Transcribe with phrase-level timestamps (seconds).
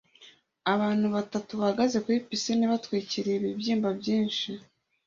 [0.73, 4.49] Abana batatu bahagaze kuri pisine batwikiriye ibibyimba byinshi